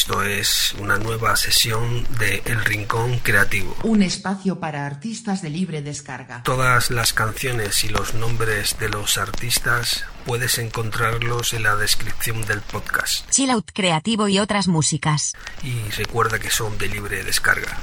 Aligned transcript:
Esto 0.00 0.22
es 0.22 0.72
una 0.78 0.96
nueva 0.96 1.36
sesión 1.36 2.06
de 2.18 2.42
El 2.46 2.64
Rincón 2.64 3.18
Creativo. 3.18 3.76
Un 3.82 4.00
espacio 4.00 4.58
para 4.58 4.86
artistas 4.86 5.42
de 5.42 5.50
libre 5.50 5.82
descarga. 5.82 6.42
Todas 6.42 6.90
las 6.90 7.12
canciones 7.12 7.84
y 7.84 7.90
los 7.90 8.14
nombres 8.14 8.78
de 8.78 8.88
los 8.88 9.18
artistas 9.18 10.06
puedes 10.24 10.56
encontrarlos 10.56 11.52
en 11.52 11.64
la 11.64 11.76
descripción 11.76 12.46
del 12.46 12.62
podcast. 12.62 13.28
Chill 13.28 13.50
Out 13.50 13.72
Creativo 13.74 14.26
y 14.28 14.38
otras 14.38 14.68
músicas. 14.68 15.34
Y 15.62 15.90
recuerda 15.90 16.38
que 16.38 16.48
son 16.48 16.78
de 16.78 16.88
libre 16.88 17.22
descarga. 17.22 17.76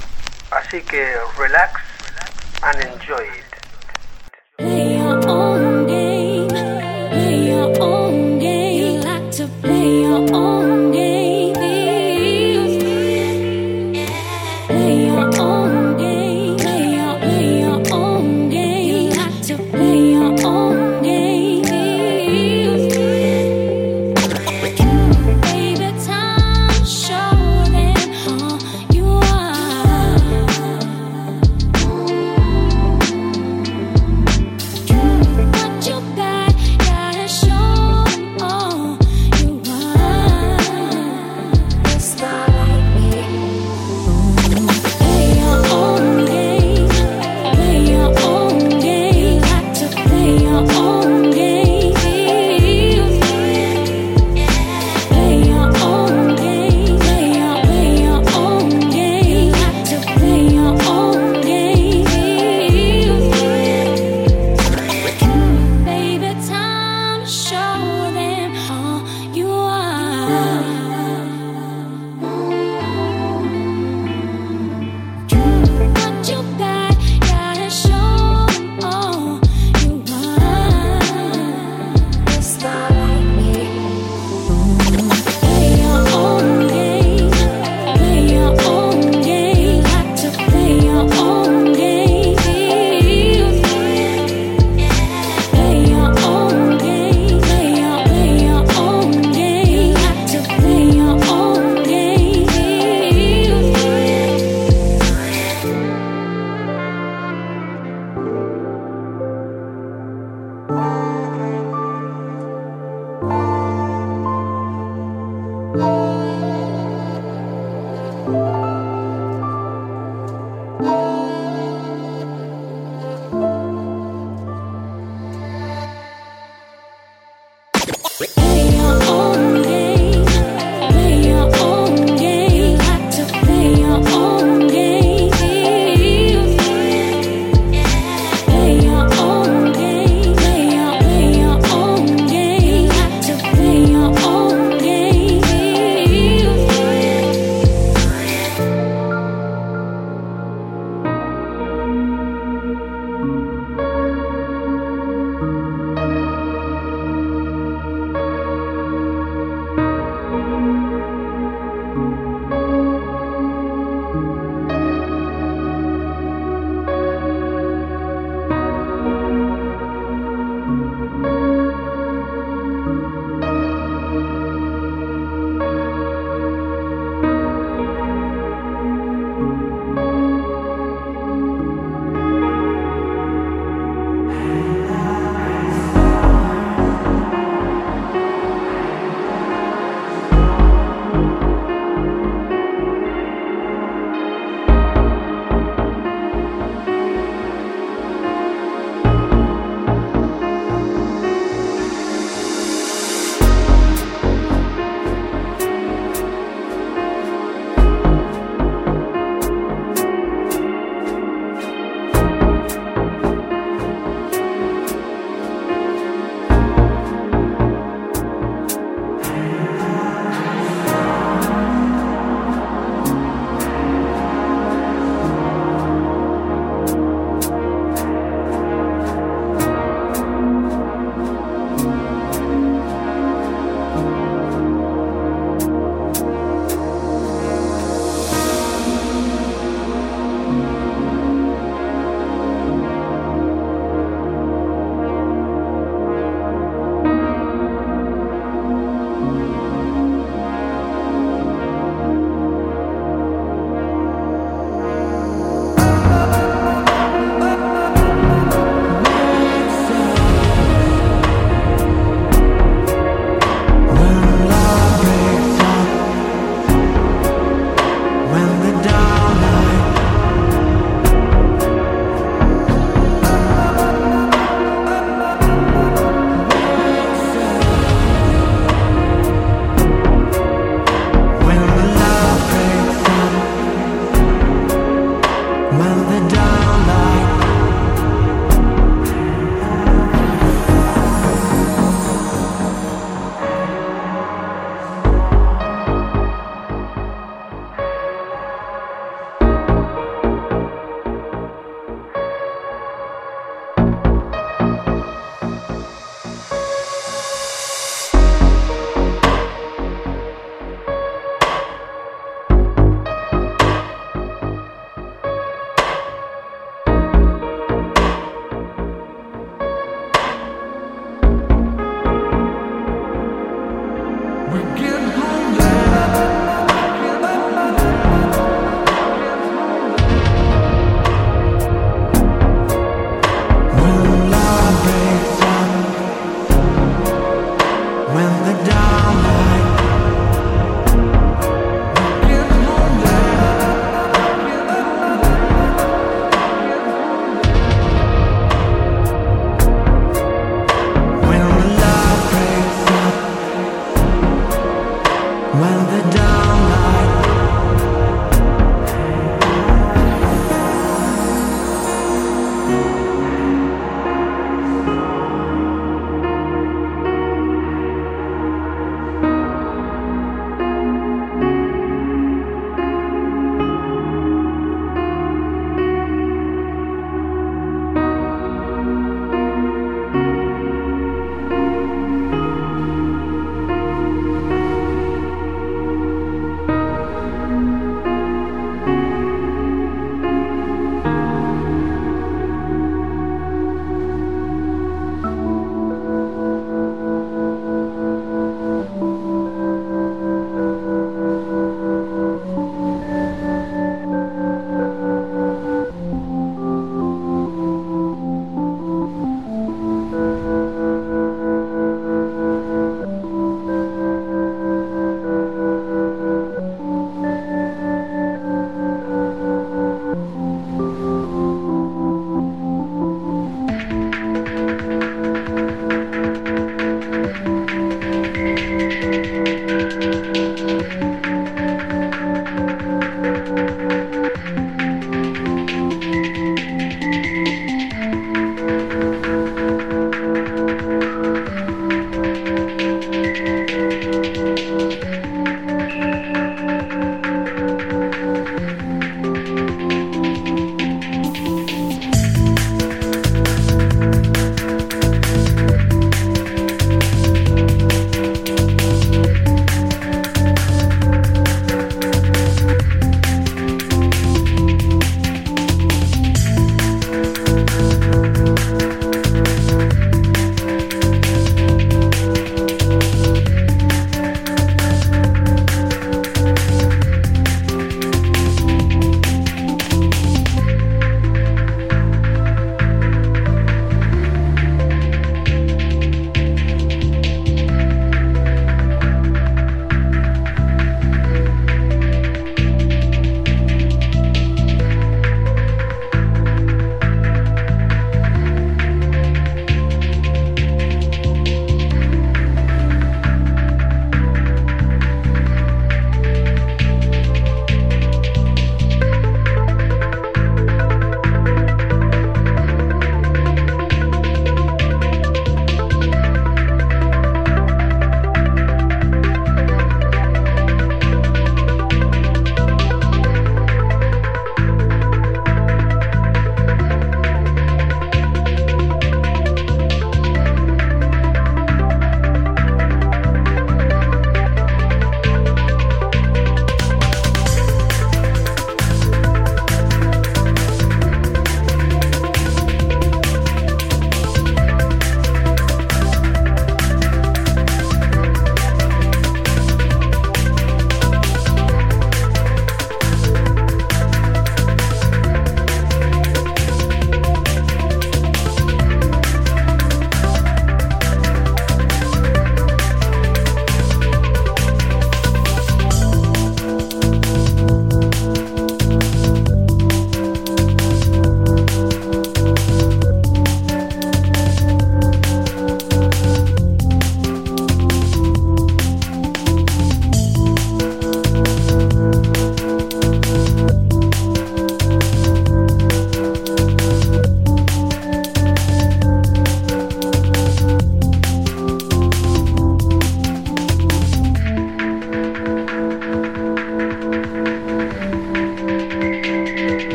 Así 0.50 0.82
que 0.82 1.14
relax 1.38 1.80
and 2.62 2.80
enjoy 2.80 3.28
it. 3.28 3.48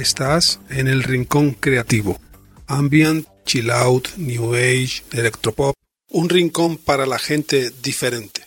Estás 0.00 0.60
en 0.70 0.88
el 0.88 1.02
rincón 1.02 1.52
creativo. 1.52 2.18
Ambient, 2.66 3.26
chill 3.44 3.70
out, 3.70 4.08
new 4.16 4.54
age, 4.54 5.02
electropop. 5.12 5.74
Un 6.08 6.30
rincón 6.30 6.78
para 6.78 7.04
la 7.04 7.18
gente 7.18 7.70
diferente. 7.82 8.40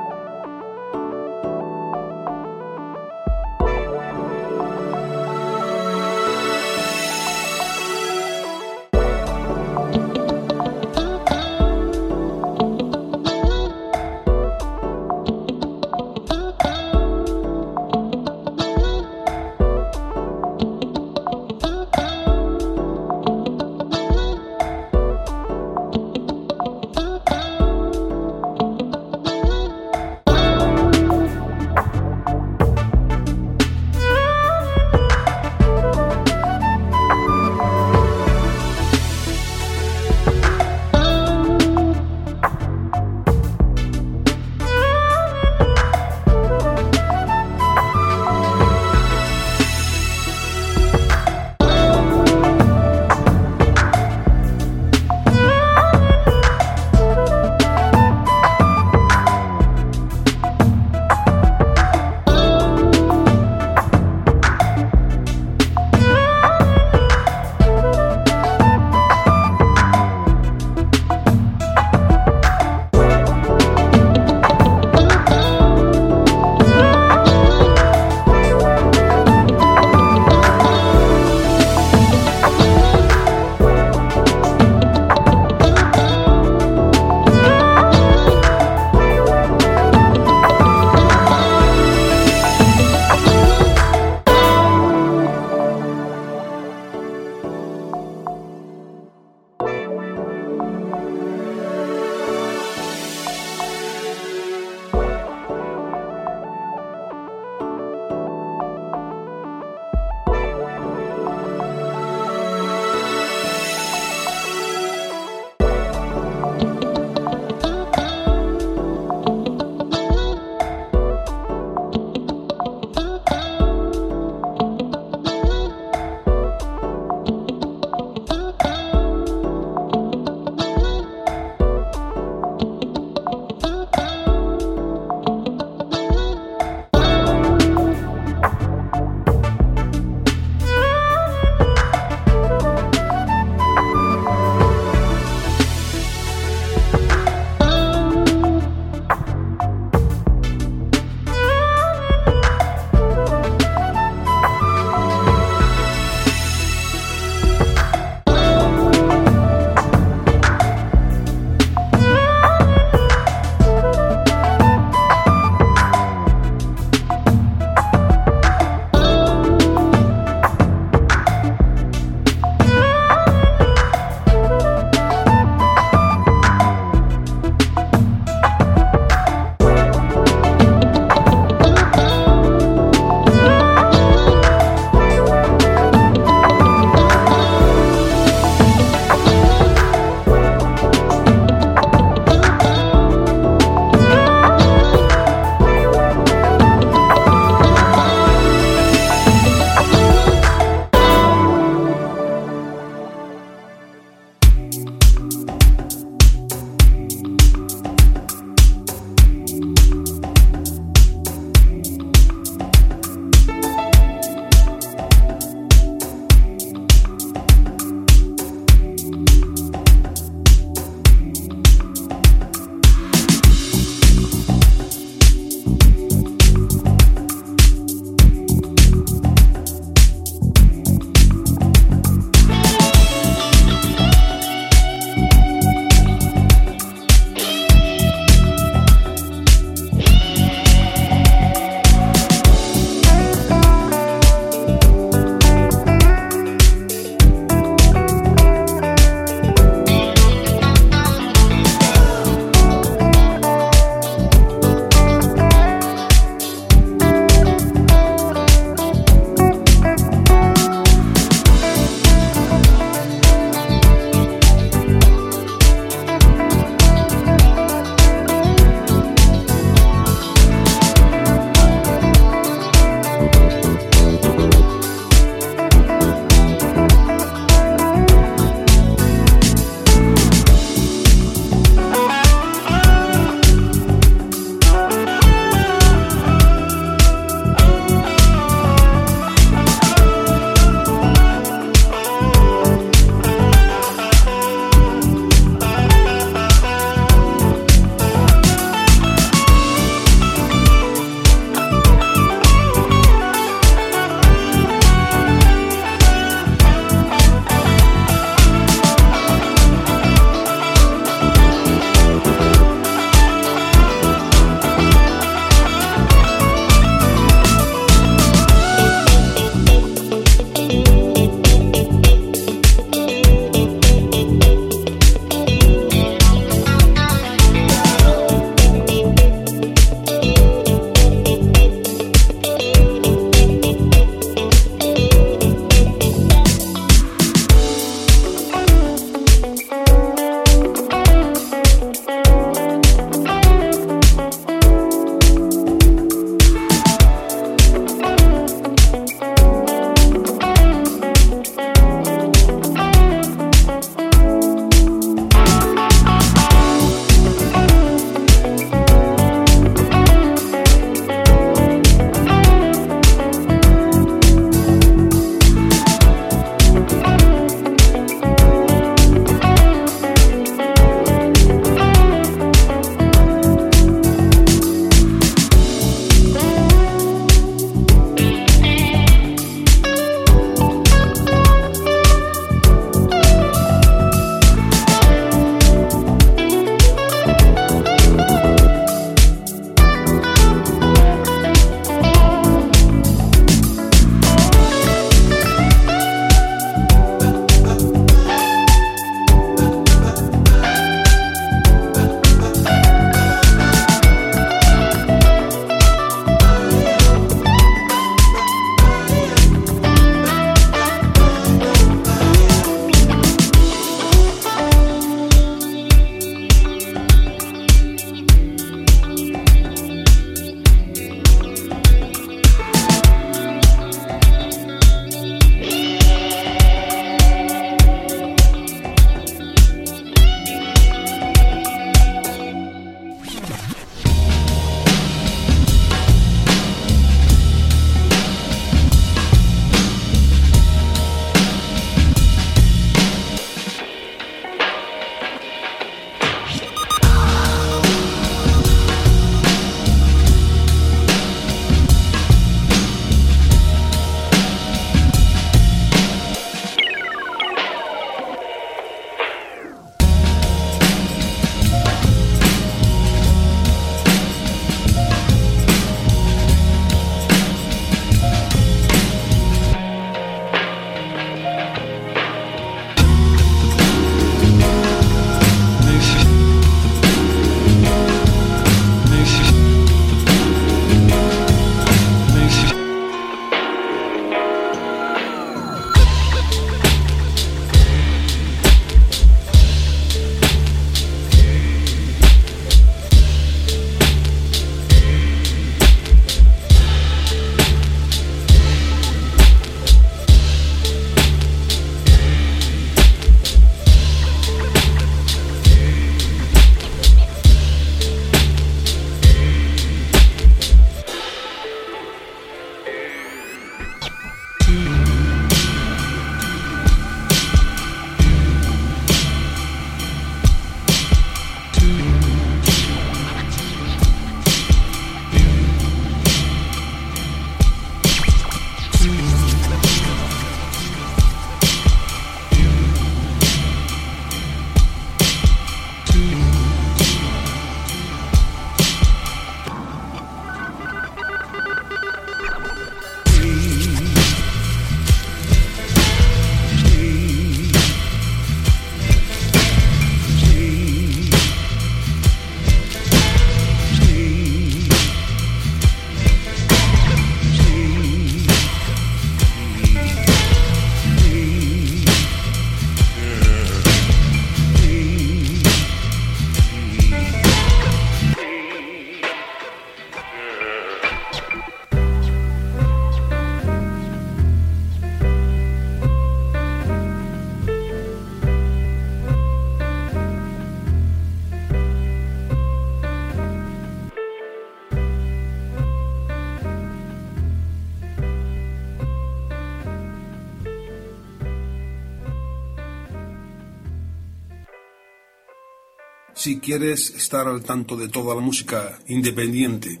Si 596.44 596.60
quieres 596.60 597.08
estar 597.16 597.48
al 597.48 597.62
tanto 597.62 597.96
de 597.96 598.10
toda 598.10 598.34
la 598.34 598.42
música 598.42 598.98
independiente, 599.08 600.00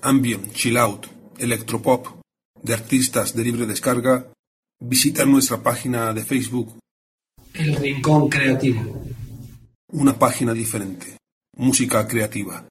ambient, 0.00 0.50
chill 0.54 0.78
out, 0.78 1.06
electropop, 1.36 2.06
de 2.62 2.72
artistas 2.72 3.36
de 3.36 3.44
libre 3.44 3.66
descarga, 3.66 4.32
visita 4.80 5.26
nuestra 5.26 5.62
página 5.62 6.14
de 6.14 6.24
Facebook 6.24 6.78
El 7.52 7.76
Rincón 7.76 8.30
Creativo. 8.30 9.04
una 9.92 10.18
página 10.18 10.54
diferente. 10.54 11.18
Música 11.58 12.08
creativa. 12.08 12.66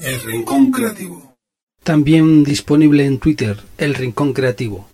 El 0.00 0.22
Rincón 0.22 0.70
Creativo. 0.70 1.34
También 1.82 2.44
disponible 2.44 3.04
en 3.04 3.18
Twitter, 3.18 3.62
El 3.76 3.94
Rincón 3.94 4.32
Creativo. 4.32 4.88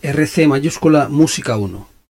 RC 0.00 0.48
mayúscula 0.48 1.10
Música 1.10 1.58
1. 1.58 1.93